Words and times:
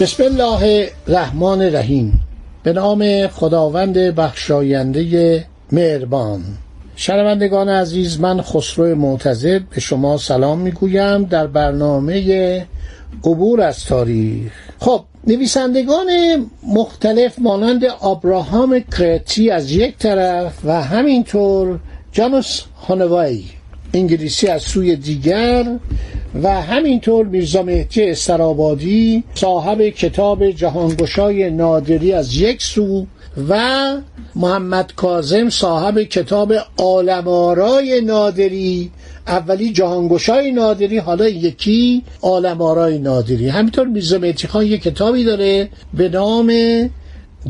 بسم 0.00 0.22
الله 0.22 0.90
الرحمن 1.08 1.62
الرحیم. 1.62 2.20
به 2.62 2.72
نام 2.72 3.26
خداوند 3.26 3.98
بخشاینده 3.98 5.44
مهربان. 5.72 6.42
شنوندگان 6.96 7.68
عزیز 7.68 8.20
من 8.20 8.42
خسرو 8.42 8.94
معتزد 8.94 9.60
به 9.62 9.80
شما 9.80 10.16
سلام 10.16 10.58
می‌گویم 10.58 11.24
در 11.24 11.46
برنامه 11.46 12.66
عبور 13.24 13.60
از 13.60 13.84
تاریخ. 13.84 14.52
خب 14.80 15.04
نویسندگان 15.26 16.06
مختلف 16.62 17.38
مانند 17.38 17.84
آبراهام 17.84 18.80
کرتی 18.98 19.50
از 19.50 19.70
یک 19.70 19.98
طرف 19.98 20.52
و 20.64 20.82
همینطور 20.82 21.78
جانوس 22.12 22.62
هانوایی 22.88 23.57
انگلیسی 23.94 24.46
از 24.46 24.62
سوی 24.62 24.96
دیگر 24.96 25.66
و 26.42 26.62
همینطور 26.62 27.26
میرزا 27.26 27.62
مهدی 27.62 28.02
استرابادی 28.02 29.24
صاحب 29.34 29.82
کتاب 29.88 30.50
جهانگشای 30.50 31.50
نادری 31.50 32.12
از 32.12 32.36
یک 32.36 32.62
سو 32.62 33.06
و 33.48 33.94
محمد 34.34 34.92
کازم 34.96 35.48
صاحب 35.48 36.02
کتاب 36.02 36.54
آلمارای 36.76 38.00
نادری 38.00 38.90
اولی 39.26 39.72
جهانگشای 39.72 40.52
نادری 40.52 40.98
حالا 40.98 41.28
یکی 41.28 42.02
آلمارای 42.20 42.98
نادری. 42.98 43.48
همینطور 43.48 43.86
میرزا 43.86 44.18
مهدی 44.18 44.48
خان 44.48 44.66
یک 44.66 44.82
کتابی 44.82 45.24
داره 45.24 45.68
به 45.94 46.08
نام 46.08 46.52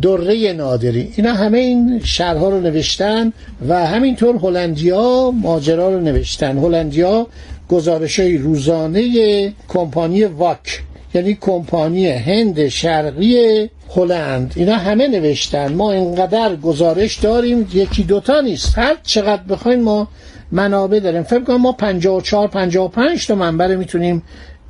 دره 0.03 0.53
نادری. 0.53 1.13
اینا 1.17 1.33
همه 1.33 1.59
این 1.59 2.01
شهرها 2.05 2.49
رو 2.49 2.61
نوشتن 2.61 3.33
و 3.69 3.87
همینطور 3.87 4.37
هلندیا 4.37 5.31
ماجرا 5.31 5.89
رو 5.89 6.01
نوشتن. 6.01 6.59
هلندیا 6.59 7.27
گزارش 7.69 8.21
های 8.21 8.39
روزانه 8.39 9.53
کمپانی 9.69 10.25
واک 10.25 10.83
یعنی 11.15 11.39
کمپانی 11.41 12.07
هند 12.09 12.69
شرقی 12.69 13.69
هلند. 13.91 14.53
اینا 14.57 14.77
همه 14.77 15.09
نوشتن. 15.09 15.73
ما 15.73 15.93
اینقدر 15.93 16.57
گزارش 16.57 17.17
داریم 17.17 17.69
یکی 17.75 18.03
دوتا 18.03 18.41
نیست. 18.41 18.79
هر 18.79 18.97
چقدر 19.03 19.43
بخواین 19.43 19.83
ما 19.83 20.09
منابع 20.53 21.01
داریم. 21.01 21.23
فکر 21.23 21.45
کنم 21.45 21.57
ما 21.57 21.73
54 21.73 22.49
55 22.49 23.27
تا 23.27 23.35
منبع 23.35 23.75
می‌تونیم 23.75 24.23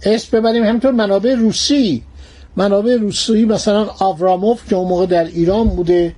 اسم 0.03 0.41
ببریم. 0.41 0.65
همینطور 0.65 0.93
منابع 0.93 1.35
روسی. 1.35 2.03
منابع 2.57 2.97
روسی 2.97 3.45
مثلا 3.45 3.87
آوراموف 3.99 4.69
که 4.69 4.77
اون 4.77 4.89
موقع 4.89 5.07
در 5.07 5.25
ایران 5.25 5.69
بوده 5.69 6.15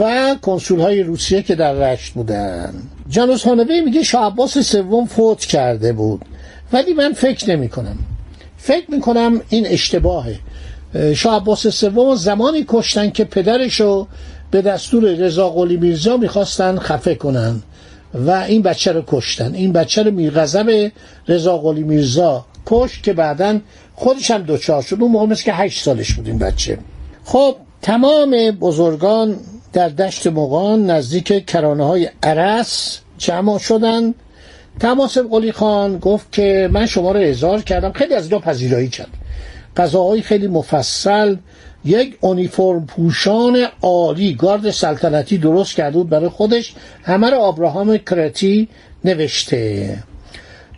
و 0.00 0.36
کنسول 0.42 0.80
های 0.80 1.02
روسیه 1.02 1.42
که 1.42 1.54
در 1.54 1.72
رشت 1.72 2.12
بودن. 2.12 2.74
جانوس 3.08 3.44
هانوی 3.44 3.80
میگه 3.80 4.02
شاه 4.02 4.26
عباس 4.26 4.58
سوم 4.58 5.06
فوت 5.06 5.44
کرده 5.44 5.92
بود. 5.92 6.22
ولی 6.72 6.92
من 6.92 7.12
فکر 7.12 7.50
نمی 7.50 7.68
کنم 7.68 7.98
فکر 8.56 8.90
می 8.90 9.00
کنم 9.00 9.40
این 9.48 9.66
اشتباهه. 9.66 10.38
شاه 11.14 11.36
عباس 11.36 11.66
سوم 11.66 12.14
زمانی 12.14 12.64
کشتن 12.68 13.10
که 13.10 13.24
پدرشو 13.24 14.06
به 14.50 14.62
دستور 14.62 15.04
رضا 15.04 15.48
قلی 15.50 15.76
میرزا 15.76 16.16
می‌خواستن 16.16 16.78
خفه 16.78 17.14
کنن 17.14 17.62
و 18.14 18.30
این 18.30 18.62
بچه 18.62 18.92
رو 18.92 19.02
کشتن. 19.06 19.54
این 19.54 19.72
بچه 19.72 20.02
رو 20.02 20.10
میرغضب 20.10 20.90
رضا 21.28 21.58
قلی 21.58 21.82
میرزا 21.82 22.46
کشت 22.66 23.02
که 23.02 23.12
بعدا 23.12 23.60
خودش 23.94 24.30
هم 24.30 24.42
دوچار 24.42 24.82
شد. 24.82 24.96
اون 25.00 25.10
موقع 25.10 25.34
که 25.34 25.52
هشت 25.52 25.82
سالش 25.84 26.12
بود 26.14 26.26
این 26.28 26.38
بچه. 26.38 26.78
خب 27.24 27.56
تمام 27.82 28.30
بزرگان 28.50 29.36
در 29.72 29.88
دشت 29.88 30.26
مقان 30.26 30.90
نزدیک 30.90 31.46
کرانه 31.46 31.86
های 31.86 32.08
عرس 32.22 33.00
جمع 33.18 33.58
شدن. 33.58 34.14
تماس 34.80 35.18
قلی 35.18 35.52
خان 35.52 35.98
گفت 35.98 36.32
که 36.32 36.68
من 36.72 36.86
شما 36.86 37.12
رو 37.12 37.20
اظهار 37.20 37.60
کردم. 37.60 37.92
خیلی 37.92 38.14
از 38.14 38.24
اینا 38.24 38.38
پذیرایی 38.38 38.88
کرد. 38.88 39.10
غذاهای 39.76 40.22
خیلی 40.22 40.46
مفصل 40.46 41.36
یک 41.84 42.18
اونیفرم 42.20 42.86
پوشان 42.86 43.66
عالی. 43.82 44.34
گارد 44.34 44.70
سلطنتی 44.70 45.38
درست 45.38 45.74
کرده 45.74 45.98
بود 45.98 46.08
برای 46.08 46.28
خودش. 46.28 46.74
همه 47.02 47.30
رو 47.30 47.36
آبراهام 47.36 47.98
کرتی 47.98 48.68
نوشته. 49.04 49.96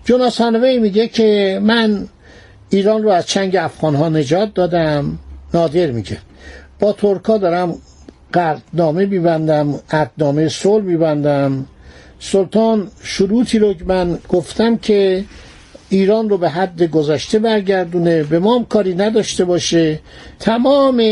جوناس 0.05 0.41
هانوی 0.41 0.79
میگه 0.79 1.09
که 1.09 1.61
من 1.63 2.09
ایران 2.71 3.03
رو 3.03 3.09
از 3.11 3.27
چنگ 3.27 3.57
افغانها 3.57 4.09
نجات 4.09 4.55
دادم. 4.55 5.19
نادر 5.55 5.91
میگه. 5.91 6.19
با 6.81 6.93
ترکا 6.93 7.39
دارم 7.39 7.75
قردنامه 8.33 9.07
میبندم 9.07 9.81
عدنامه 9.91 10.49
صلح 10.49 10.85
میبندم. 10.85 11.67
سلطان 12.21 12.89
شروطی 13.03 13.59
رو 13.59 13.75
من 13.87 14.19
گفتم 14.29 14.77
که 14.77 15.25
ایران 15.89 16.29
رو 16.29 16.39
به 16.39 16.49
حد 16.49 16.83
گذشته 16.83 17.39
برگردونه 17.39 18.23
به 18.23 18.39
ما 18.39 18.67
کاری 18.69 18.95
نداشته 18.95 19.45
باشه. 19.45 20.01
تمام 20.41 21.03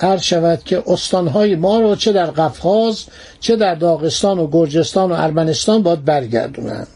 عرض 0.00 0.22
شود 0.22 0.64
که 0.64 0.82
استانهای 0.86 1.56
ما 1.56 1.80
رو 1.80 1.96
چه 1.96 2.12
در 2.12 2.26
قفقاز 2.26 3.04
چه 3.40 3.56
در 3.56 3.74
داغستان 3.74 4.38
و 4.38 4.46
گرجستان 4.46 5.12
و 5.12 5.14
ارمنستان 5.14 5.82
باید 5.82 6.04
برگردونن. 6.04 6.86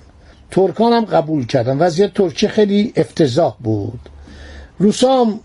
ترکان 0.51 0.93
هم 0.93 1.05
قبول 1.05 1.47
کردن. 1.47 1.79
وضعیت 1.79 2.15
ترکی 2.15 2.49
خیلی 2.49 2.93
افتضاح 2.97 3.57
بود. 3.61 4.01
روسام 4.79 5.41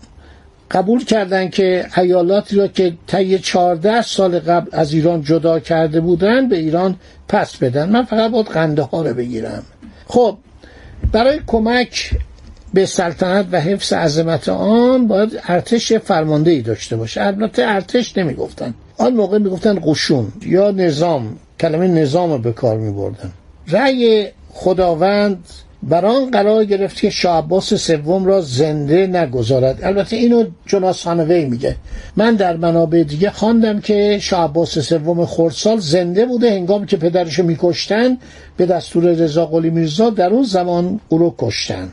قبول 0.70 1.04
کردن 1.04 1.48
که 1.48 1.86
ایالاتی 1.96 2.56
را 2.56 2.68
که 2.68 2.92
طی 3.06 3.38
14 3.38 4.02
سال 4.02 4.38
قبل 4.38 4.68
از 4.72 4.92
ایران 4.92 5.22
جدا 5.22 5.60
کرده 5.60 6.00
بودن 6.00 6.48
به 6.48 6.56
ایران 6.56 6.96
پس 7.28 7.56
بدن. 7.56 7.88
من 7.88 8.04
فقط 8.04 8.30
باید 8.30 8.46
قنده 8.46 8.82
ها 8.82 9.02
رو 9.02 9.14
بگیرم. 9.14 9.62
خب 10.06 10.36
برای 11.12 11.40
کمک 11.46 12.10
به 12.74 12.86
سلطنت 12.86 13.46
و 13.52 13.60
حفظ 13.60 13.92
عظمت 13.92 14.48
آن 14.48 15.06
باید 15.06 15.40
ارتش 15.48 15.92
فرمانده 15.92 16.50
ای 16.50 16.62
داشته 16.62 16.96
باشه. 16.96 17.22
البته 17.22 17.62
ارتش 17.66 18.18
نمی‌گفتن. 18.18 18.74
آن 18.98 19.14
موقع 19.14 19.38
می‌گفتن 19.38 19.78
قشون 19.84 20.32
یا 20.46 20.70
نظام 20.70 21.36
کلمه 21.60 21.88
نظام 21.88 22.32
رو 22.32 22.38
به 22.38 22.52
کار 22.52 22.78
میبردن. 22.78 23.32
رأی 23.68 24.28
خداوند 24.56 25.44
بر 25.82 26.06
آن 26.06 26.30
قرار 26.30 26.64
گرفت 26.64 27.00
که 27.00 27.10
شاه 27.10 27.38
عباس 27.38 27.74
سوم 27.74 28.24
را 28.24 28.40
زنده 28.40 29.06
نگذارد. 29.06 29.78
البته 29.82 30.16
اینو 30.16 30.44
جناس 30.66 31.02
خانوی 31.02 31.44
میگه. 31.44 31.76
من 32.16 32.34
در 32.34 32.56
منابع 32.56 33.02
دیگه 33.02 33.30
خواندم 33.30 33.80
که 33.80 34.18
شاه 34.22 34.44
عباس 34.44 34.78
سوم 34.78 35.26
خردسال 35.26 35.78
زنده 35.78 36.26
بوده. 36.26 36.50
هنگامی 36.50 36.86
که 36.86 36.96
پدرشو 36.96 37.42
میکشتن 37.42 38.18
به 38.56 38.66
دستور 38.66 39.04
رضا 39.04 39.46
قلی 39.46 39.70
میرزا 39.70 40.10
در 40.10 40.30
اون 40.30 40.42
زمان 40.42 41.00
او 41.08 41.18
رو 41.18 41.34
کشتن. 41.38 41.92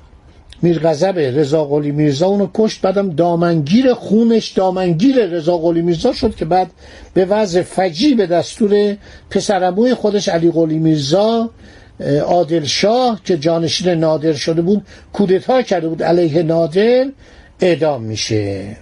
میرغضب 0.61 1.19
رضا 1.19 1.65
قلی 1.65 1.91
میرزا 1.91 2.27
اونو 2.27 2.47
کشت. 2.53 2.81
بعدم 2.81 3.09
دامنگیر 3.09 3.93
خونش 3.93 4.49
دامنگیر 4.49 5.25
رضا 5.25 5.57
قلی 5.57 5.81
میرزا 5.81 6.13
شد 6.13 6.35
که 6.35 6.45
بعد 6.45 6.71
به 7.13 7.25
وضع 7.25 7.61
فجی 7.61 8.15
به 8.15 8.25
دستور 8.25 8.97
پسرموی 9.29 9.93
خودش 9.93 10.29
علی 10.29 10.51
قلی 10.51 10.79
میرزا 10.79 11.49
عادل 12.25 12.63
شاه 12.63 13.21
که 13.25 13.37
جانشین 13.37 13.89
نادر 13.89 14.33
شده 14.33 14.61
بود 14.61 14.85
کودتا 15.13 15.61
کرده 15.61 15.87
بود 15.87 16.03
علیه 16.03 16.43
نادر 16.43 17.05
اعدام 17.59 18.01
میشه. 18.01 18.77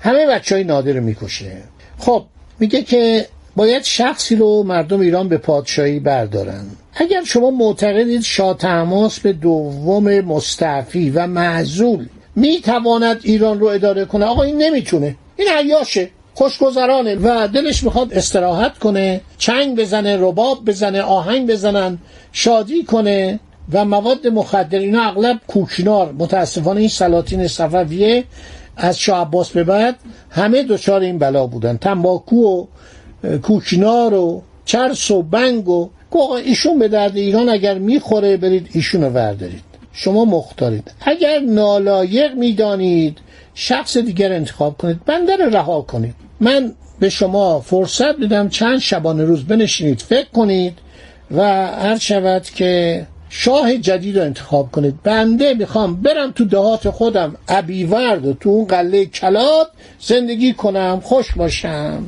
همه 0.00 0.26
بچه 0.26 0.54
های 0.54 0.64
نادر 0.64 0.92
رو 0.92 1.00
می‌کشه. 1.00 1.52
خب 1.98 2.24
میگه 2.58 2.82
که 2.82 3.26
باید 3.56 3.84
شخصی 3.84 4.36
رو 4.36 4.62
مردم 4.62 5.00
ایران 5.00 5.28
به 5.28 5.38
پادشاهی 5.38 6.00
بردارن. 6.00 6.64
اگر 6.94 7.24
شما 7.24 7.50
معتقدید 7.50 8.20
شاه 8.20 8.56
تماس 8.56 9.20
به 9.20 9.32
دوم 9.32 10.20
مستعفی 10.20 11.10
و 11.10 11.26
معزول 11.26 12.06
می‌تواند 12.36 13.20
ایران 13.22 13.60
رو 13.60 13.66
اداره 13.66 14.04
کنه 14.04 14.24
آقا 14.24 14.42
این 14.42 14.62
نمی‌تونه. 14.62 15.16
این 15.36 15.48
عیاشه. 15.48 16.10
خوشگذرانه 16.34 17.14
و 17.14 17.48
دلش 17.48 17.82
می‌خواد 17.82 18.12
استراحت 18.12 18.78
کنه 18.78 19.20
چنگ 19.38 19.76
بزنه 19.76 20.16
رباب 20.20 20.64
بزنه 20.64 21.02
آهنگ 21.02 21.50
بزنن 21.50 21.98
شادی 22.32 22.82
کنه 22.82 23.40
و 23.72 23.84
مواد 23.84 24.26
مخدر. 24.26 24.78
اینا 24.78 25.02
اغلب 25.02 25.40
کوکنار. 25.46 26.12
متاسفانه 26.18 26.80
این 26.80 26.88
سلاطین 26.88 27.48
صفویه 27.48 28.24
از 28.76 28.98
شاه 28.98 29.20
عباس 29.20 29.50
به 29.50 29.64
بعد 29.64 29.96
همه 30.30 30.62
دچار 30.62 31.00
این 31.00 31.18
بلا 31.18 31.46
بودن. 31.46 31.76
تنباکو 31.76 32.36
و 32.36 32.66
کوکنار 33.42 34.14
و 34.14 34.42
چرس 34.64 35.10
و 35.10 35.22
بنگ 35.22 35.68
و 35.68 35.90
ایشون 36.44 36.78
به 36.78 36.88
درد 36.88 37.16
ایران 37.16 37.48
اگر 37.48 37.78
می‌خوره 37.78 38.36
برید 38.36 38.68
ایشونو 38.72 39.08
وردارید 39.08 39.62
شما 39.92 40.24
مختارید. 40.24 40.90
اگر 41.00 41.38
نالایق 41.38 42.34
می‌دانید 42.34 43.18
شخص 43.54 43.96
دیگر 43.96 44.32
انتخاب 44.32 44.76
کنید 44.78 45.04
بنده 45.04 45.36
رو 45.36 45.56
رها 45.56 45.80
کنید. 45.80 46.14
من 46.40 46.72
به 47.00 47.08
شما 47.08 47.60
فرصت 47.60 48.18
میدم 48.18 48.48
چند 48.48 48.78
شبانه 48.78 49.24
روز 49.24 49.44
بنشینید 49.44 50.00
فکر 50.00 50.28
کنید 50.28 50.78
و 51.30 51.66
هر 51.66 51.98
شود 51.98 52.42
که 52.42 53.06
شاه 53.28 53.76
جدید 53.76 54.18
رو 54.18 54.24
انتخاب 54.24 54.70
کنید. 54.70 55.02
بنده 55.02 55.54
می‌خوام 55.54 55.96
برم 55.96 56.30
تو 56.30 56.44
دهات 56.44 56.90
خودم 56.90 57.36
ابیورد 57.48 58.26
و 58.26 58.32
تو 58.32 58.48
اون 58.48 58.64
قله 58.64 59.06
کلات 59.06 59.68
زندگی 60.00 60.52
کنم 60.52 61.00
خوش 61.04 61.32
باشم. 61.32 62.06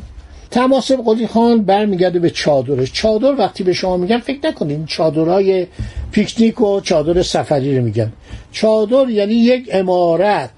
تماسب 0.51 0.97
قلی 1.05 1.27
خان 1.27 1.63
برمیگرده 1.63 2.19
به 2.19 2.31
چادرش. 2.31 2.93
چادر 2.93 3.35
وقتی 3.35 3.65
به 3.65 3.73
شما 3.73 3.97
میگن 3.97 4.19
فکر 4.19 4.49
نکنید 4.49 4.87
چادرهای 4.87 5.67
پیکنیک 6.13 6.61
و 6.61 6.81
چادر 6.81 7.23
سفری 7.23 7.79
رو 7.79 7.85
میگن. 7.85 8.13
چادر 8.53 9.11
یعنی 9.11 9.35
یک 9.35 9.69
امارت. 9.73 10.51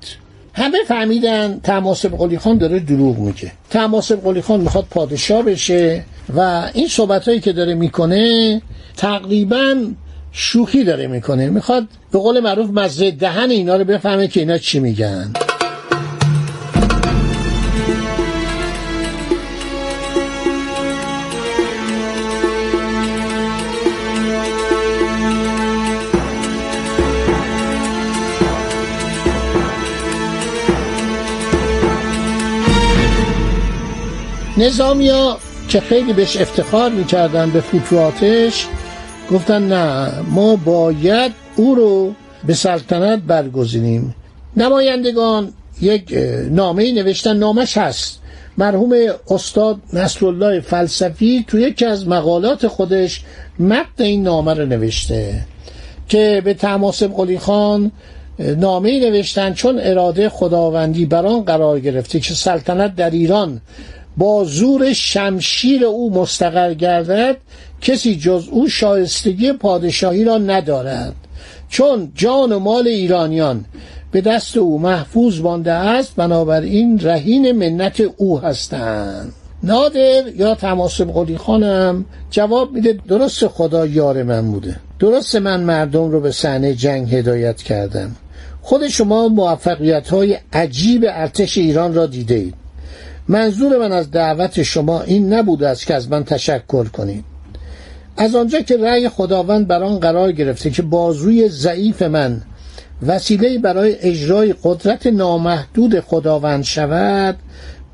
همه 0.56 0.78
فهمیدن 0.88 1.60
تماسب 1.62 2.16
قلی 2.16 2.38
خان 2.38 2.58
داره 2.58 2.78
دروغ 2.78 3.18
میگه. 3.18 3.52
تماسب 3.70 4.24
قلی 4.24 4.40
خان 4.42 4.60
می‌خواد 4.60 4.86
پادشاه 4.90 5.42
بشه 5.42 6.04
و 6.36 6.70
این 6.74 6.88
صحبت 6.88 7.28
هایی 7.28 7.40
که 7.40 7.52
داره 7.52 7.74
می‌کنه 7.74 8.62
تقریبا 8.96 9.74
شوخی 10.32 10.84
داره 10.84 11.06
می‌کنه. 11.06 11.50
می‌خواد 11.50 11.86
به 12.12 12.18
قول 12.18 12.40
معروف 12.40 12.70
مزه 12.70 13.10
دهن 13.10 13.50
اینا 13.50 13.76
رو 13.76 13.84
بفهمه 13.84 14.28
که 14.28 14.40
اینا 14.40 14.58
چی 14.58 14.80
میگن. 14.80 15.32
نظامیا 34.66 35.38
که 35.68 35.80
خیلی 35.80 36.12
بهش 36.12 36.36
افتخار 36.36 36.90
می‌کردن 36.90 37.50
به 37.50 37.60
فتوحاتش 37.60 38.66
گفتن 39.30 39.68
نه 39.68 40.10
ما 40.30 40.56
باید 40.56 41.32
او 41.56 41.74
رو 41.74 42.12
به 42.46 42.54
سلطنت 42.54 43.18
برگزینیم. 43.18 44.14
نمایندگان 44.56 45.52
یک 45.80 46.14
نامه 46.50 46.92
نوشتن 46.92 47.36
نامش 47.36 47.76
هست. 47.76 48.20
مرحوم 48.58 48.94
استاد 49.30 49.76
نصرالله 49.92 50.60
فلسفی 50.60 51.44
توی 51.48 51.62
یکی 51.62 51.84
از 51.84 52.08
مقالات 52.08 52.66
خودش 52.66 53.22
متن 53.58 54.04
این 54.04 54.22
نامه 54.22 54.54
رو 54.54 54.66
نوشته 54.66 55.44
که 56.08 56.42
به 56.44 56.54
تماسب 56.54 57.12
قلی 57.16 57.38
خان 57.38 57.92
نامه 58.38 59.00
نوشتن 59.00 59.54
چون 59.54 59.78
اراده 59.82 60.28
خداوندی 60.28 61.06
بر 61.06 61.26
آن 61.26 61.40
قرار 61.40 61.80
گرفته 61.80 62.20
که 62.20 62.34
سلطنت 62.34 62.96
در 62.96 63.10
ایران 63.10 63.60
با 64.16 64.44
زور 64.44 64.92
شمشیر 64.92 65.84
او 65.84 66.14
مستقر 66.14 66.74
گردد 66.74 67.36
کسی 67.80 68.16
جز 68.16 68.48
او 68.50 68.68
شایستگی 68.68 69.52
پادشاهی 69.52 70.24
را 70.24 70.38
ندارد. 70.38 71.14
چون 71.68 72.12
جان 72.14 72.52
و 72.52 72.58
مال 72.58 72.86
ایرانیان 72.88 73.64
به 74.10 74.20
دست 74.20 74.56
او 74.56 74.78
محفوظ 74.78 75.40
مانده 75.40 75.72
است 75.72 76.16
بنابراین 76.16 76.98
رهین 76.98 77.52
منت 77.52 78.00
او 78.16 78.40
هستند. 78.40 79.32
نادر 79.62 80.28
یا 80.36 80.54
تماسب 80.54 81.12
قلی 81.12 81.36
خانم 81.36 82.04
جواب 82.30 82.72
میده 82.72 82.98
درست 83.08 83.46
خدا 83.46 83.86
یار 83.86 84.22
من 84.22 84.50
بوده. 84.50 84.76
درست 84.98 85.36
من 85.36 85.60
مردم 85.60 86.10
رو 86.10 86.20
به 86.20 86.30
صحنه 86.30 86.74
جنگ 86.74 87.14
هدایت 87.14 87.62
کردم. 87.62 88.16
خود 88.62 88.88
شما 88.88 89.28
موفقیت 89.28 90.08
های 90.08 90.38
عجیب 90.52 91.04
ارتش 91.08 91.58
ایران 91.58 91.94
را 91.94 92.06
دیده 92.06 92.34
اید. 92.34 92.65
منظور 93.28 93.78
من 93.78 93.92
از 93.92 94.10
دعوت 94.10 94.62
شما 94.62 95.02
این 95.02 95.32
نبوده 95.32 95.68
است 95.68 95.86
که 95.86 95.94
از 95.94 96.10
من 96.10 96.24
تشکر 96.24 96.84
کنید. 96.84 97.24
از 98.16 98.34
آنجا 98.34 98.60
که 98.60 98.76
رأی 98.76 99.08
خداوند 99.08 99.68
بر 99.68 99.82
آن 99.82 99.98
قرار 99.98 100.32
گرفته 100.32 100.70
که 100.70 100.82
بازوی 100.82 101.48
ضعیف 101.48 102.02
من 102.02 102.42
وسیله 103.06 103.58
برای 103.58 103.96
اجرای 104.00 104.54
قدرت 104.62 105.06
نامحدود 105.06 106.00
خداوند 106.00 106.64
شود 106.64 107.36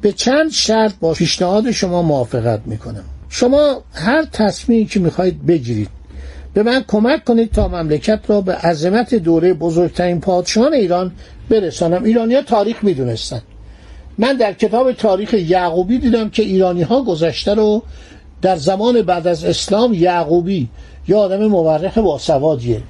به 0.00 0.12
چند 0.12 0.50
شرط 0.50 0.92
با 1.00 1.12
پیشنهاد 1.12 1.70
شما 1.70 2.02
موافقت 2.02 2.60
می‌کنم. 2.66 3.04
شما 3.28 3.82
هر 3.92 4.24
تصمیمی 4.32 4.86
که 4.86 5.00
می‌خواهید 5.00 5.46
بگیرید 5.46 5.88
به 6.54 6.62
من 6.62 6.84
کمک 6.88 7.24
کنید 7.24 7.52
تا 7.52 7.68
مملکت 7.68 8.20
را 8.26 8.40
به 8.40 8.54
عظمت 8.54 9.14
دوره 9.14 9.54
بزرگترین 9.54 10.20
پادشاهان 10.20 10.74
ایران 10.74 11.12
برسانم. 11.50 12.04
ایرانیا 12.04 12.42
تاریخ 12.42 12.84
می‌دونستن. 12.84 13.42
من 14.18 14.36
در 14.36 14.52
کتاب 14.52 14.92
تاریخ 14.92 15.34
یعقوبی 15.34 15.98
دیدم 15.98 16.30
که 16.30 16.42
ایرانی 16.42 16.82
ها 16.82 17.02
گذشته 17.02 17.54
رو 17.54 17.82
در 18.42 18.56
زمان 18.56 19.02
بعد 19.02 19.26
از 19.26 19.44
اسلام 19.44 19.94
یعقوبی 19.94 20.68
یا 21.08 21.18
آدم 21.18 21.46
مورخ 21.46 21.98
باسوادیه. 21.98 22.82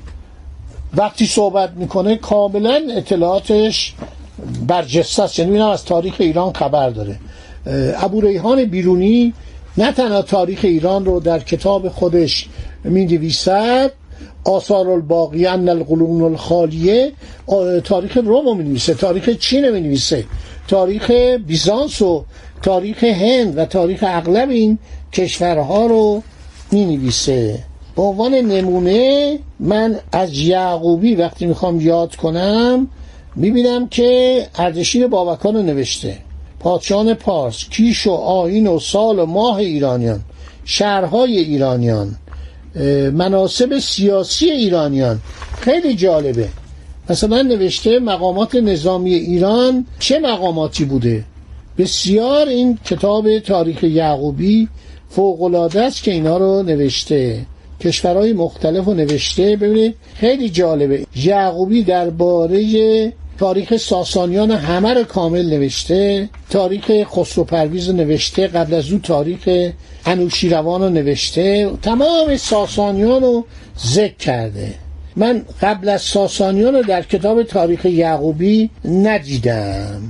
وقتی 0.96 1.26
صحبت 1.26 1.70
می‌کنه 1.76 2.16
کاملا 2.16 2.80
اطلاعاتش 2.96 3.94
برجسته 4.66 5.22
است. 5.22 5.38
یعنی 5.38 5.60
از 5.60 5.84
تاریخ 5.84 6.14
ایران 6.18 6.52
خبر 6.52 6.90
داره. 6.90 7.18
ابو 8.00 8.20
ریحان 8.20 8.64
بیرونی 8.64 9.34
نه 9.78 9.92
تنها 9.92 10.22
تاریخ 10.22 10.60
ایران 10.62 11.04
رو 11.04 11.20
در 11.20 11.38
کتاب 11.38 11.88
خودش 11.88 12.48
می 12.84 13.04
نویسد 13.04 13.92
آثار 14.44 14.90
الباقیان 14.90 15.68
القلون 15.68 16.22
الخالیه 16.22 17.12
تاریخ 17.84 18.16
روم 18.16 18.56
می 18.56 18.64
نویسه 18.64 18.94
تاریخ 18.94 19.28
چین 19.28 19.70
می 19.70 19.80
نویسه 19.80 20.24
تاریخ 20.72 21.10
بیزانس 21.46 22.02
و 22.02 22.24
تاریخ 22.62 23.04
هند 23.04 23.58
و 23.58 23.64
تاریخ 23.64 24.04
اغلب 24.06 24.50
این 24.50 24.78
کشورها 25.12 25.86
رو 25.86 26.22
می 26.70 26.84
نویسه 26.84 27.58
به 27.96 28.02
عنوان 28.02 28.34
نمونه 28.34 29.38
من 29.60 29.98
از 30.12 30.38
یعقوبی 30.38 31.14
وقتی 31.14 31.46
می‌خوام 31.46 31.80
یاد 31.80 32.16
کنم 32.16 32.88
می‌بینم 33.36 33.88
که 33.88 34.46
اردشیر 34.54 35.06
بابکان 35.06 35.54
رو 35.54 35.62
نوشته. 35.62 36.16
پادشاهان 36.60 37.14
پارس 37.14 37.64
کیش 37.70 38.06
و 38.06 38.10
آین 38.12 38.66
و 38.66 38.78
سال 38.78 39.18
و 39.18 39.26
ماه 39.26 39.56
ایرانیان 39.56 40.20
شهرهای 40.64 41.38
ایرانیان 41.38 42.16
مناسب 43.12 43.78
سیاسی 43.78 44.50
ایرانیان. 44.50 45.20
خیلی 45.60 45.94
جالبه. 45.94 46.48
مثلا 47.10 47.42
نوشته 47.42 47.98
مقامات 47.98 48.54
نظامی 48.54 49.14
ایران 49.14 49.86
چه 49.98 50.18
مقاماتی 50.18 50.84
بوده؟ 50.84 51.24
بسیار 51.78 52.48
این 52.48 52.78
کتاب 52.84 53.38
تاریخ 53.38 53.84
یعقوبی 53.84 54.68
فوقلاده 55.08 55.82
است 55.82 56.02
که 56.02 56.10
اینا 56.10 56.36
رو 56.36 56.62
نوشته. 56.62 57.46
کشورهای 57.80 58.32
مختلف 58.32 58.84
رو 58.84 58.94
نوشته. 58.94 59.56
ببینید 59.56 59.94
خیلی 60.14 60.48
جالبه. 60.48 61.06
یعقوبی 61.16 61.82
درباره 61.82 63.12
تاریخ 63.38 63.76
ساسانیان 63.76 64.50
همه 64.50 64.94
رو 64.94 65.04
کامل 65.04 65.46
نوشته. 65.46 66.28
تاریخ 66.50 66.90
خسرو 67.04 67.44
پرویز 67.44 67.88
رو 67.88 67.96
نوشته. 67.96 68.46
قبل 68.46 68.74
از 68.74 68.92
او 68.92 68.98
تاریخ 68.98 69.70
انوشیروان 70.06 70.82
رو 70.82 70.88
نوشته. 70.88 71.70
تمام 71.82 72.36
ساسانیان 72.36 73.22
رو 73.22 73.44
ذکر 73.86 74.16
کرده. 74.16 74.74
من 75.16 75.42
قبل 75.60 75.88
از 75.88 76.02
ساسانیان 76.02 76.74
رو 76.74 76.82
در 76.82 77.02
کتاب 77.02 77.42
تاریخ 77.42 77.84
یعقوبی 77.84 78.70
ندیدم 78.84 80.02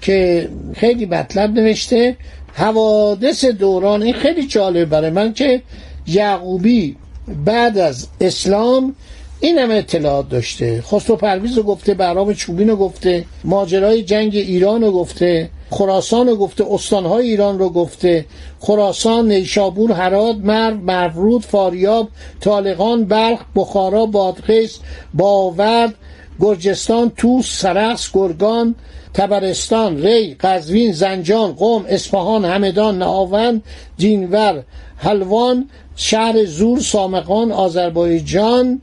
که 0.00 0.48
خیلی 0.74 1.06
مطلب 1.06 1.50
نوشته. 1.50 2.16
حوادث 2.52 3.44
دوران 3.44 4.02
این 4.02 4.14
خیلی 4.14 4.46
جالب 4.46 4.88
برای 4.88 5.10
من 5.10 5.32
که 5.32 5.62
یعقوبی 6.06 6.96
بعد 7.44 7.78
از 7.78 8.08
اسلام 8.20 8.94
این 9.40 9.58
همه 9.58 9.74
اطلاعات 9.74 10.28
داشته. 10.28 10.82
خسرو 10.82 11.16
پرویز 11.16 11.56
رو 11.56 11.62
گفته 11.62 11.94
برام 11.94 12.34
چوبین 12.34 12.68
رو 12.68 12.76
گفته 12.76 13.24
ماجرای 13.44 14.02
جنگ 14.02 14.36
ایران 14.36 14.82
رو 14.82 14.92
گفته. 14.92 15.50
خراسان 15.70 16.28
رو 16.28 16.36
گفته 16.36 16.64
استانهای 16.70 17.28
ایران 17.28 17.58
رو 17.58 17.70
گفته. 17.70 18.24
خراسان 18.60 19.28
نیشابور 19.28 19.92
هرات 19.92 20.36
مرو 20.36 20.76
مرورود 20.76 21.42
فاریاب 21.42 22.08
طالقان 22.40 23.04
بلخ 23.04 23.40
بخارا 23.56 24.06
بادغیس 24.06 24.78
باورد 25.14 25.94
گرجستان 26.40 27.12
توس 27.16 27.60
سرخس 27.60 28.10
گرگان 28.12 28.74
تبرستان 29.14 30.02
ری 30.02 30.34
قزوین 30.34 30.92
زنجان 30.92 31.52
قم 31.52 31.84
اصفهان 31.88 32.44
همدان 32.44 32.98
نهاوند 32.98 33.62
جینور 33.98 34.62
حلوان 34.96 35.68
شهر 35.96 36.44
زور 36.44 36.80
سامقان 36.80 37.52
آذربایجان 37.52 38.80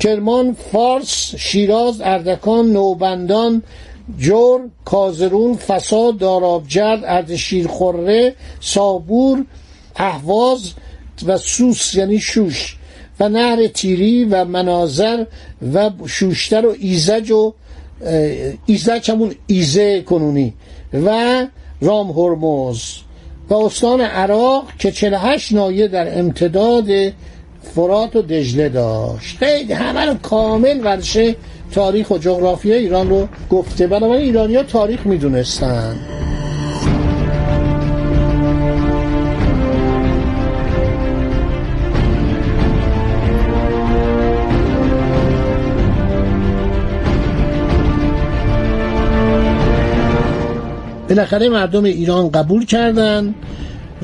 کرمان 0.00 0.56
فارس 0.72 1.34
شیراز 1.36 2.00
اردکان 2.00 2.72
نوبندان 2.72 3.62
جور 4.18 4.60
کازرون 4.84 5.56
فساد 5.56 6.18
دارابجرد 6.18 7.04
اردشیر 7.04 7.66
خوره 7.66 8.34
سابور 8.60 9.44
اهواز 9.96 10.72
و 11.26 11.38
سوس 11.38 11.94
یعنی 11.94 12.18
شوش 12.18 12.76
و 13.20 13.28
نهر 13.28 13.66
تیری 13.66 14.24
و 14.24 14.44
مناظر 14.44 15.24
و 15.74 15.90
شوشتر 16.06 16.66
و 16.66 16.74
ایزج 16.80 17.30
و 17.30 17.54
ایزج 18.66 19.10
همون 19.10 19.34
ایزه 19.46 20.02
کنونی 20.02 20.54
و 20.92 21.46
رام 21.80 22.10
هرمز 22.10 22.82
و 23.48 23.54
استان 23.54 24.00
عراق 24.00 24.64
که 24.78 24.92
48 24.92 25.52
نایه 25.52 25.88
در 25.88 26.18
امتداد 26.18 27.12
فرات 27.74 28.16
و 28.16 28.22
دجله 28.22 28.68
داشت. 28.68 29.36
خیلی 29.36 29.72
همه 29.72 30.04
رو 30.04 30.14
کامل 30.14 30.80
ورشه 30.84 31.36
تاریخ 31.76 32.10
و 32.10 32.18
جغرافی 32.18 32.72
ایران 32.72 33.08
رو 33.08 33.28
گفته. 33.50 33.86
بنابراین 33.86 34.24
ایرانی 34.24 34.56
ها 34.56 34.62
تاریخ 34.62 35.06
می‌دونستن. 35.06 35.96
بالاخره 51.08 51.48
مردم 51.48 51.84
ایران 51.84 52.30
قبول 52.30 52.64
کردند 52.64 53.34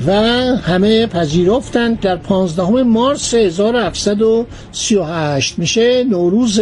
و 0.07 0.11
همه 0.55 1.07
پذیرفتند 1.07 1.99
در 1.99 2.15
15 2.15 2.83
مارس 2.83 3.33
1738 3.33 5.59
میشه 5.59 6.03
نوروز 6.03 6.61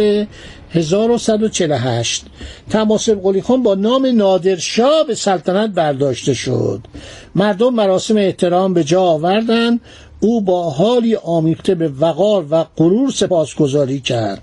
1148 0.74 2.24
تماسب 2.70 3.22
قلی 3.22 3.42
خان 3.42 3.62
با 3.62 3.74
نام 3.74 4.06
نادرشاه 4.06 5.04
به 5.06 5.14
سلطنت 5.14 5.70
برداشته 5.70 6.34
شد. 6.34 6.80
مردم 7.34 7.74
مراسم 7.74 8.16
احترام 8.16 8.74
به 8.74 8.84
جا 8.84 9.02
آوردند. 9.02 9.80
او 10.20 10.40
با 10.40 10.70
حالی 10.70 11.16
آمیخته 11.16 11.74
به 11.74 11.88
وقار 11.88 12.46
و 12.50 12.64
غرور 12.76 13.10
سپاسگزاری 13.10 14.00
کرد. 14.00 14.42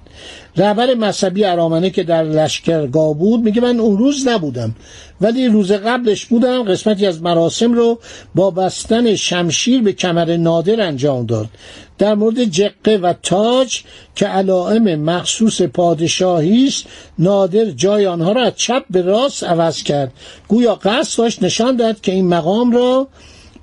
رهبر 0.57 0.93
مذهبی 0.93 1.45
ارامنه 1.45 1.89
که 1.89 2.03
در 2.03 2.23
لشکرگاه 2.23 3.13
بود 3.13 3.43
میگه 3.43 3.61
من 3.61 3.79
اون 3.79 3.97
روز 3.97 4.27
نبودم. 4.27 4.75
ولی 5.21 5.47
روز 5.47 5.71
قبلش 5.71 6.25
بودم 6.25 6.63
قسمتی 6.63 7.05
از 7.05 7.21
مراسم 7.21 7.73
رو 7.73 7.99
با 8.35 8.51
بستن 8.51 9.15
شمشیر 9.15 9.81
به 9.81 9.93
کمر 9.93 10.37
نادر 10.37 10.81
انجام 10.81 11.25
داد. 11.25 11.49
در 11.97 12.15
مورد 12.15 12.43
جقه 12.43 12.97
و 12.97 13.13
تاج 13.23 13.81
که 14.15 14.25
علائم 14.25 14.95
مخصوص 14.95 15.61
پادشاهی 15.61 16.67
است 16.67 16.85
نادر 17.19 17.65
جای 17.65 18.05
آنها 18.05 18.31
را 18.31 18.43
از 18.43 18.53
چپ 18.55 18.83
به 18.89 19.01
راست 19.01 19.43
عوض 19.43 19.83
کرد. 19.83 20.13
گویا 20.47 20.75
قصد 20.75 21.17
داشت 21.17 21.43
نشان 21.43 21.75
داد 21.75 22.01
که 22.01 22.11
این 22.11 22.27
مقام 22.27 22.71
را 22.71 23.07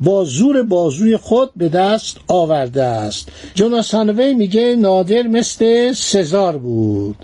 با 0.00 0.24
زور 0.24 0.62
بازوی 0.62 1.16
خود 1.16 1.50
به 1.56 1.68
دست 1.68 2.16
آورده 2.28 2.82
است. 2.82 3.28
جوناس 3.54 3.94
هانوی 3.94 4.34
میگه 4.34 4.76
نادر 4.76 5.22
مثل 5.22 5.92
سزار 5.92 6.58
بود. 6.58 7.16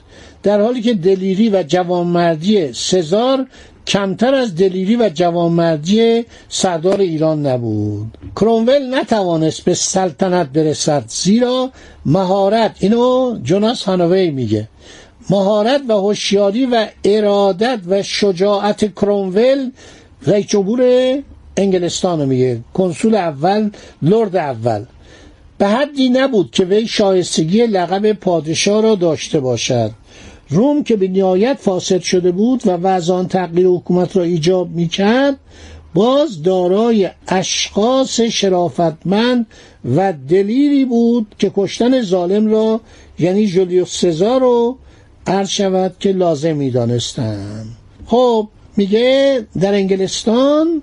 در 0.42 0.60
حالی 0.60 0.82
که 0.82 0.94
دلیری 0.94 1.50
و 1.50 1.62
جوانمردی 1.62 2.72
سزار 2.72 3.46
کمتر 3.86 4.34
از 4.34 4.54
دلیری 4.54 4.96
و 4.96 5.10
جوانمردی 5.14 6.24
سردار 6.48 7.00
ایران 7.00 7.46
نبود. 7.46 8.18
کرونول 8.36 8.94
نتوانست 8.94 9.64
به 9.64 9.74
سلطنت 9.74 10.48
برسد 10.48 11.04
زیرا 11.08 11.70
مهارت 12.06 12.76
اینو 12.80 13.38
جوناس 13.42 13.82
هانوی 13.82 14.30
میگه 14.30 14.68
مهارت 15.30 15.80
و 15.88 15.92
هوشیاری 15.92 16.66
و 16.66 16.86
ارادت 17.04 17.80
و 17.86 18.02
شجاعت 18.02 18.94
کرونول 18.94 19.70
رئیس 20.26 20.46
جمهور 20.46 20.82
انگلستان 21.56 22.24
میگه. 22.24 22.60
کنسول 22.74 23.14
اول 23.14 23.70
لرد 24.02 24.36
اول. 24.36 24.84
به 25.58 25.68
حدی 25.68 26.08
نبود 26.08 26.50
که 26.50 26.64
وی 26.64 26.86
شایستگی 26.86 27.66
لقب 27.66 28.12
پادشاه 28.12 28.82
را 28.82 28.94
داشته 28.94 29.40
باشد. 29.40 29.90
روم 30.52 30.82
که 30.85 30.97
به 30.97 31.09
نهایت 31.09 31.59
فاسد 31.61 32.00
شده 32.00 32.32
بود 32.32 32.62
و 32.66 32.71
وزان 32.71 33.28
تغییر 33.28 33.66
حکومت 33.66 34.16
را 34.16 34.23
ایجاب 34.23 34.71
می‌کرد 34.71 35.38
باز 35.94 36.42
دارای 36.42 37.11
اشخاص 37.28 38.21
شرافتمند 38.21 39.47
و 39.97 40.12
دلیری 40.28 40.85
بود 40.85 41.35
که 41.38 41.52
کشتن 41.56 42.02
ظالم 42.02 42.47
را 42.47 42.80
یعنی 43.18 43.47
جولیوس 43.47 44.00
سزار 44.00 44.40
رو 44.40 44.78
عرض 45.26 45.49
شود 45.49 45.97
که 46.00 46.12
لازم 46.12 46.56
می‌دانستند. 46.56 47.66
خب 48.06 48.49
میگه 48.76 49.40
در 49.61 49.75
انگلستان 49.75 50.82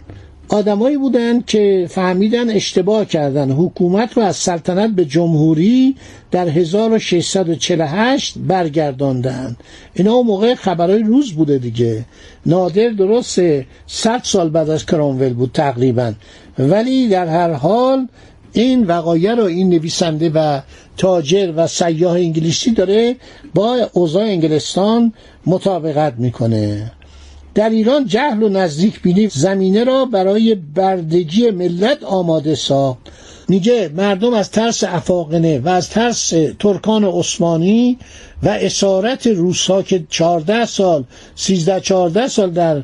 آدمایی 0.50 0.98
بودند 0.98 1.46
که 1.46 1.88
فهمیدن 1.89 2.50
اشتباه 2.50 3.06
کردن. 3.06 3.51
حکومت 3.51 4.13
رو 4.13 4.24
از 4.24 4.36
سلطنت 4.36 4.91
به 4.91 5.06
جمهوری 5.06 5.96
در 6.32 6.48
1648 6.48 8.34
برگرداندن. 8.38 9.58
اینا 9.94 10.13
اون 10.13 10.27
موقع 10.27 10.56
خبرهای 10.56 11.03
روز 11.03 11.34
بوده 11.34 11.58
دیگه. 11.58 12.06
نادر 12.46 12.89
درست 12.89 13.39
100 13.88 14.22
سال 14.24 14.50
بعد 14.50 14.70
از 14.70 14.86
کرامول 14.86 15.34
بود 15.34 15.51
تقریبا. 15.53 16.13
ولی 16.60 17.08
در 17.08 17.27
هر 17.27 17.51
حال 17.53 18.08
این 18.53 18.84
وقایع 18.84 19.36
رو 19.36 19.44
این 19.44 19.70
نویسنده 19.70 20.29
و 20.29 20.60
تاجر 20.98 21.53
و 21.56 21.68
سیاه 21.68 22.13
انگلیسی 22.15 22.72
داره 22.72 23.15
با 23.53 23.89
اوضاع 23.94 24.24
انگلستان 24.24 25.13
مطابقت 25.46 26.13
می‌کنه. 26.18 26.91
در 27.56 27.70
ایران 27.70 28.06
جهل 28.06 28.44
و 28.44 28.50
نزدیک 28.50 29.01
بینی 29.01 29.27
زمینه 29.27 29.84
را 29.84 30.06
برای 30.06 30.56
بردگی 30.56 31.51
ملت 31.51 32.03
آماده 32.03 32.56
ساخت. 32.56 33.00
میگه 33.50 33.91
مردم 33.96 34.34
از 34.34 34.51
ترس 34.51 34.84
افاقنه 34.84 35.60
و 35.60 35.70
از 35.70 35.89
ترس 35.89 36.34
ترکان 36.60 37.03
عثمانی 37.03 37.98
و 38.44 38.50
اسارت 38.50 39.27
روسا 39.27 39.82
که 39.82 40.06
14 40.10 40.65
سال 40.65 41.03
13 41.36 41.82
14 41.82 42.27
سال 42.27 42.51
در 42.51 42.84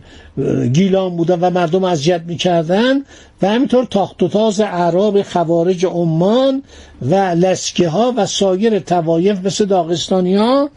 گیلان 0.73 1.15
بودن 1.15 1.39
و 1.39 1.49
مردم 1.49 1.83
اذیت 1.83 2.21
می‌کردن 2.27 3.03
و 3.41 3.47
همینطور 3.47 3.85
تاخت 3.85 4.23
و 4.23 4.27
تاز 4.27 4.61
اعراب 4.61 5.21
خوارج 5.21 5.85
عمان 5.85 6.63
و 7.01 7.15
لسکه 7.15 7.89
ها 7.89 8.13
و 8.17 8.25
سایر 8.25 8.79
توایف 8.79 9.45
مثل 9.45 9.65
داغستانی 9.65 10.35
ها 10.35 10.69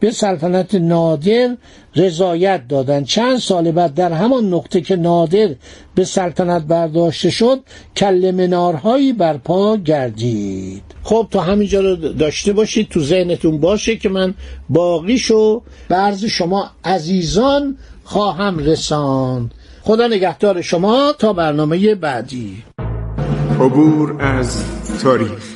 به 0.00 0.10
سلطنت 0.10 0.74
نادر 0.74 1.56
رضایت 1.96 2.68
دادند 2.68 3.04
چند 3.04 3.38
سال 3.38 3.70
بعد 3.70 3.94
در 3.94 4.12
همان 4.12 4.54
نقطه 4.54 4.80
که 4.80 4.96
نادر 4.96 5.54
به 5.94 6.04
سلطنت 6.04 6.62
برداشته 6.62 7.30
شد 7.30 7.60
کل 7.96 8.32
منارهایی 8.36 9.12
برپا 9.12 9.76
گردید. 9.76 10.82
خب 11.02 11.28
تا 11.30 11.40
همینجا 11.40 11.80
رو 11.80 11.96
داشته 11.96 12.52
باشید 12.52 12.88
تو 12.88 13.00
ذهنتون 13.00 13.60
باشه 13.60 13.96
که 13.96 14.08
من 14.08 14.34
باقیشو 14.68 15.62
برز 15.88 16.24
شما 16.24 16.70
عزیزان 16.84 17.76
خواهم 18.04 18.58
رساند. 18.58 19.54
خدا 19.82 20.06
نگهدار 20.06 20.62
شما 20.62 21.12
تا 21.18 21.32
برنامه 21.32 21.94
بعدی. 21.94 22.62
عبور 23.60 24.22
از 24.22 24.64
تاریخ. 25.02 25.55